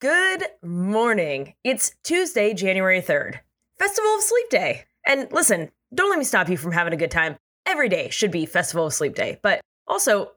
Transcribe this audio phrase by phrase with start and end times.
[0.00, 1.54] Good morning.
[1.64, 3.40] It's Tuesday, January 3rd,
[3.80, 4.84] Festival of Sleep Day.
[5.04, 7.36] And listen, don't let me stop you from having a good time.
[7.66, 9.40] Every day should be Festival of Sleep Day.
[9.42, 10.34] But also,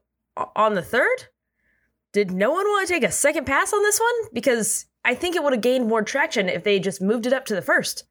[0.56, 1.26] on the 3rd,
[2.12, 4.30] did no one want to take a second pass on this one?
[4.32, 7.44] Because I think it would have gained more traction if they just moved it up
[7.44, 8.02] to the 1st.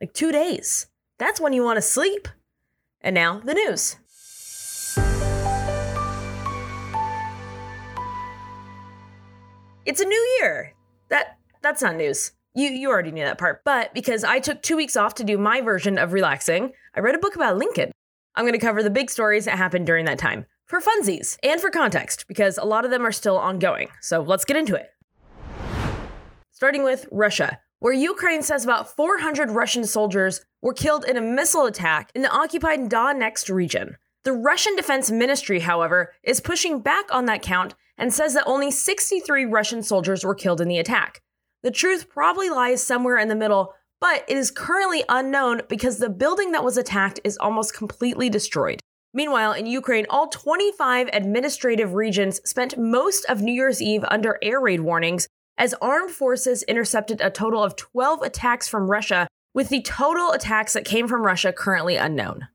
[0.00, 0.86] Like two days.
[1.18, 2.28] That's when you want to sleep.
[3.00, 3.96] And now, the news.
[9.84, 10.74] It's a new year.
[11.10, 12.32] That that's not news.
[12.54, 13.62] You you already knew that part.
[13.64, 17.14] But because I took 2 weeks off to do my version of relaxing, I read
[17.14, 17.92] a book about Lincoln.
[18.34, 20.46] I'm going to cover the big stories that happened during that time.
[20.66, 23.88] For funsies and for context because a lot of them are still ongoing.
[24.00, 24.88] So, let's get into it.
[26.52, 31.66] Starting with Russia, where Ukraine says about 400 Russian soldiers were killed in a missile
[31.66, 33.96] attack in the occupied Donetsk region.
[34.22, 38.70] The Russian Defense Ministry, however, is pushing back on that count and says that only
[38.70, 41.20] 63 Russian soldiers were killed in the attack.
[41.62, 46.08] The truth probably lies somewhere in the middle, but it is currently unknown because the
[46.08, 48.80] building that was attacked is almost completely destroyed.
[49.12, 54.60] Meanwhile, in Ukraine, all 25 administrative regions spent most of New Year's Eve under air
[54.60, 55.28] raid warnings
[55.58, 60.72] as armed forces intercepted a total of 12 attacks from Russia, with the total attacks
[60.72, 62.48] that came from Russia currently unknown.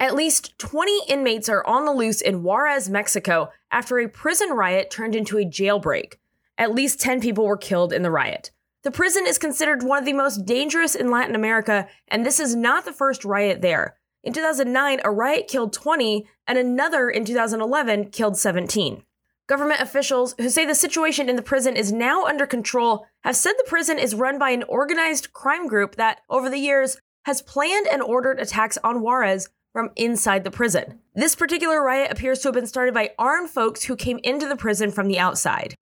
[0.00, 4.90] At least 20 inmates are on the loose in Juarez, Mexico, after a prison riot
[4.90, 6.14] turned into a jailbreak.
[6.56, 8.50] At least 10 people were killed in the riot.
[8.82, 12.56] The prison is considered one of the most dangerous in Latin America, and this is
[12.56, 13.98] not the first riot there.
[14.24, 19.04] In 2009, a riot killed 20, and another in 2011 killed 17.
[19.46, 23.52] Government officials who say the situation in the prison is now under control have said
[23.58, 27.86] the prison is run by an organized crime group that, over the years, has planned
[27.86, 31.00] and ordered attacks on Juarez from inside the prison.
[31.14, 34.56] This particular riot appears to have been started by armed folks who came into the
[34.56, 35.74] prison from the outside.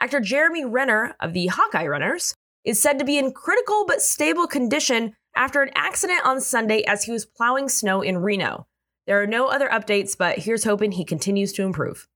[0.00, 4.46] Actor Jeremy Renner of the Hawkeye Runners is said to be in critical but stable
[4.46, 8.66] condition after an accident on Sunday as he was plowing snow in Reno.
[9.06, 12.08] There are no other updates, but here's hoping he continues to improve.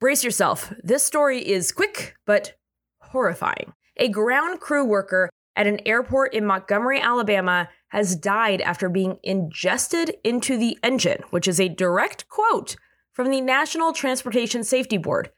[0.00, 0.72] Brace yourself.
[0.82, 2.54] This story is quick but
[3.00, 3.72] horrifying.
[3.96, 10.16] A ground crew worker at an airport in Montgomery, Alabama, has died after being ingested
[10.22, 12.76] into the engine, which is a direct quote
[13.12, 15.30] from the National Transportation Safety Board.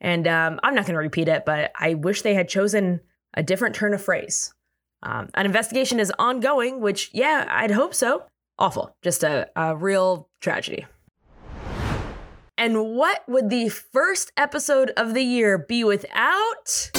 [0.00, 3.00] And um, I'm not going to repeat it, but I wish they had chosen
[3.34, 4.54] a different turn of phrase.
[5.02, 8.22] Um, an investigation is ongoing, which, yeah, I'd hope so.
[8.58, 8.96] Awful.
[9.02, 10.86] Just a, a real tragedy.
[12.56, 16.90] And what would the first episode of the year be without?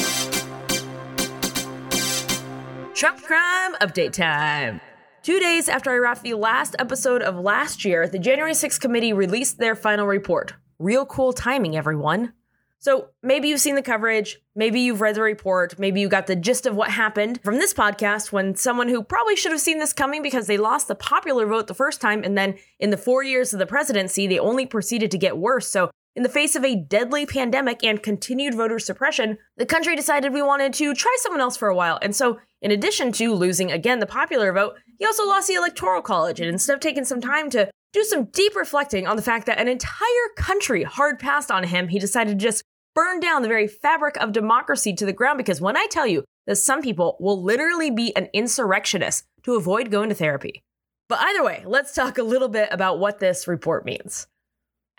[2.98, 4.82] Trump crime update time.
[5.22, 9.14] Two days after I wrapped the last episode of last year, the January 6th committee
[9.14, 10.56] released their final report.
[10.80, 12.34] Real cool timing, everyone.
[12.80, 16.36] So maybe you've seen the coverage, maybe you've read the report, maybe you got the
[16.36, 19.94] gist of what happened from this podcast when someone who probably should have seen this
[19.94, 23.22] coming because they lost the popular vote the first time, and then in the four
[23.22, 25.68] years of the presidency, they only proceeded to get worse.
[25.68, 30.34] So in the face of a deadly pandemic and continued voter suppression, the country decided
[30.34, 32.00] we wanted to try someone else for a while.
[32.02, 36.02] And so, in addition to losing again the popular vote, he also lost the Electoral
[36.02, 36.40] College.
[36.40, 39.60] And instead of taking some time to do some deep reflecting on the fact that
[39.60, 42.64] an entire country hard passed on him, he decided to just
[42.96, 45.38] burn down the very fabric of democracy to the ground.
[45.38, 49.92] Because when I tell you that some people will literally be an insurrectionist to avoid
[49.92, 50.62] going to therapy.
[51.08, 54.28] But either way, let's talk a little bit about what this report means.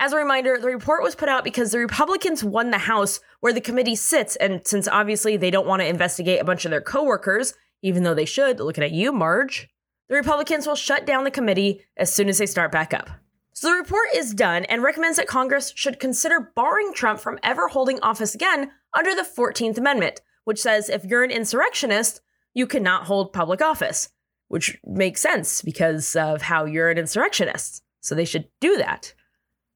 [0.01, 3.53] As a reminder, the report was put out because the Republicans won the House where
[3.53, 6.81] the committee sits, and since obviously they don't want to investigate a bunch of their
[6.81, 9.69] coworkers, even though they should, looking at you, Marge,
[10.09, 13.11] the Republicans will shut down the committee as soon as they start back up.
[13.55, 17.67] So the report is done and recommends that Congress should consider barring Trump from ever
[17.67, 22.21] holding office again under the 14th Amendment, which says if you're an insurrectionist,
[22.55, 24.11] you cannot hold public office,
[24.47, 27.83] which makes sense because of how you're an insurrectionist.
[28.01, 29.13] So they should do that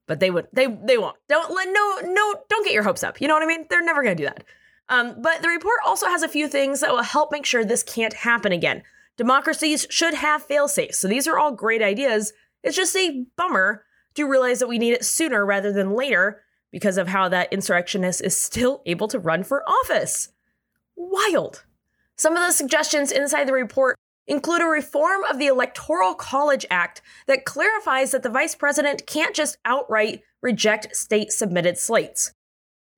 [0.06, 1.16] but they would they they won't.
[1.28, 3.20] Don't let no no don't get your hopes up.
[3.20, 3.66] You know what I mean?
[3.68, 4.44] They're never going to do that.
[4.88, 7.82] Um, but the report also has a few things that will help make sure this
[7.82, 8.82] can't happen again.
[9.16, 10.98] Democracies should have fail safes.
[10.98, 12.32] So these are all great ideas.
[12.62, 13.84] It's just a bummer
[14.14, 18.22] to realize that we need it sooner rather than later because of how that insurrectionist
[18.22, 20.30] is still able to run for office.
[20.96, 21.64] Wild.
[22.16, 27.02] Some of the suggestions inside the report include a reform of the Electoral College Act
[27.26, 32.32] that clarifies that the vice president can't just outright reject state submitted slates.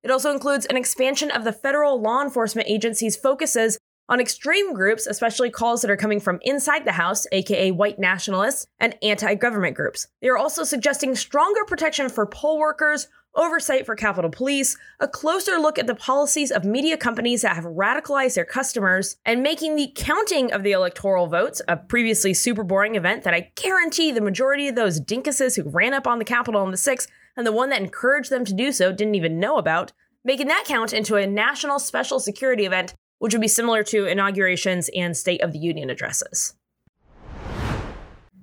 [0.03, 3.79] It also includes an expansion of the federal law enforcement agency's focuses
[4.09, 8.67] on extreme groups, especially calls that are coming from inside the House, aka white nationalists,
[8.79, 10.07] and anti government groups.
[10.21, 15.59] They are also suggesting stronger protection for poll workers, oversight for Capitol Police, a closer
[15.59, 19.93] look at the policies of media companies that have radicalized their customers, and making the
[19.95, 24.69] counting of the electoral votes a previously super boring event that I guarantee the majority
[24.69, 27.71] of those dinkuses who ran up on the Capitol on the 6th and the one
[27.71, 29.93] that encouraged them to do so didn't even know about,
[30.25, 34.89] making that count into a national special security event, which would be similar to inaugurations
[34.95, 36.55] and State of the Union addresses.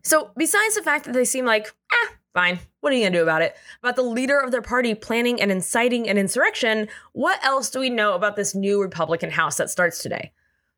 [0.04, 3.24] So, besides the fact that they seem like, eh, fine, what are you gonna do
[3.24, 3.56] about it?
[3.83, 7.89] About the leader of their party planning and inciting an insurrection, what else do we
[7.89, 10.31] know about this new Republican House that starts today?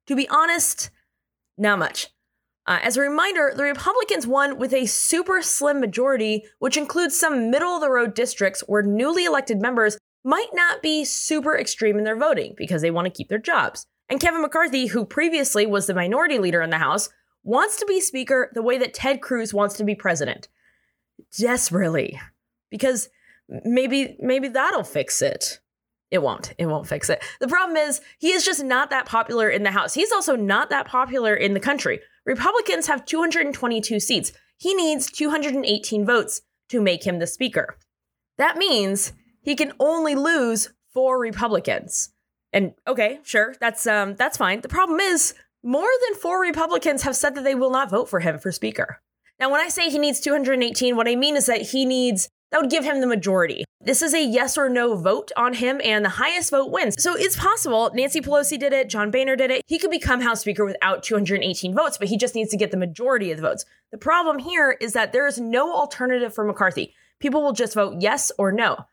[0.07, 0.89] To be honest,
[1.57, 2.07] not much.
[2.65, 7.51] Uh, as a reminder, the Republicans won with a super slim majority, which includes some
[7.51, 12.06] middle of the road districts where newly elected members might not be super extreme in
[12.06, 13.85] their voting because they want to keep their jobs.
[14.09, 17.09] And Kevin McCarthy, who previously was the minority leader in the House,
[17.44, 20.47] wants to be Speaker the way that Ted Cruz wants to be president.
[21.38, 22.19] Desperately.
[22.69, 23.10] Because
[23.48, 25.60] maybe maybe that'll fix it.
[26.12, 26.54] It won't.
[26.57, 27.24] It won't fix it.
[27.39, 29.95] The problem is he is just not that popular in the House.
[29.95, 32.01] He's also not that popular in the country.
[32.25, 34.31] Republicans have 222 seats.
[34.57, 37.77] He needs 218 votes to make him the speaker.
[38.38, 42.12] That means he can only lose four Republicans.
[42.51, 44.62] And okay, sure, that's um that's fine.
[44.62, 45.33] The problem is
[45.63, 49.01] more than four Republicans have said that they will not vote for him for speaker.
[49.44, 52.62] Now, when I say he needs 218, what I mean is that he needs that
[52.62, 53.66] would give him the majority.
[53.81, 56.95] This is a yes or no vote on him, and the highest vote wins.
[56.98, 57.92] So it's possible.
[57.94, 59.63] Nancy Pelosi did it, John Boehner did it.
[59.68, 62.78] He could become House Speaker without 218 votes, but he just needs to get the
[62.78, 63.66] majority of the votes.
[63.92, 66.94] The problem here is that there is no alternative for McCarthy.
[67.19, 68.86] People will just vote yes or no.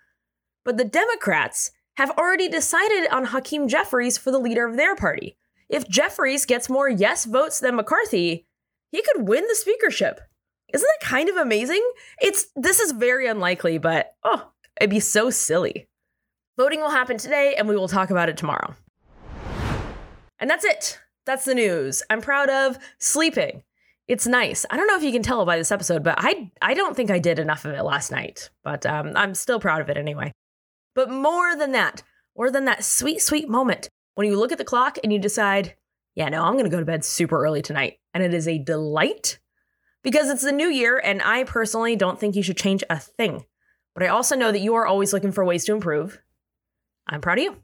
[0.64, 5.36] But the Democrats have already decided on Hakeem Jeffries for the leader of their party.
[5.68, 8.48] If Jeffries gets more yes votes than McCarthy,
[8.90, 10.22] he could win the speakership.
[10.72, 11.82] Isn't that kind of amazing?
[12.20, 14.50] It's this is very unlikely, but oh,
[14.80, 15.88] it'd be so silly.
[16.56, 18.74] Voting will happen today and we will talk about it tomorrow.
[20.38, 20.98] And that's it.
[21.26, 22.02] That's the news.
[22.10, 23.62] I'm proud of sleeping.
[24.08, 24.66] It's nice.
[24.70, 27.10] I don't know if you can tell by this episode, but I I don't think
[27.10, 28.50] I did enough of it last night.
[28.64, 30.32] But um, I'm still proud of it anyway.
[30.94, 32.02] But more than that,
[32.36, 35.74] more than that sweet, sweet moment when you look at the clock and you decide,
[36.14, 37.98] yeah, no, I'm going to go to bed super early tonight.
[38.12, 39.38] And it is a delight
[40.02, 43.44] because it's the new year, and I personally don't think you should change a thing.
[43.94, 46.20] But I also know that you are always looking for ways to improve.
[47.06, 47.56] I'm proud of you.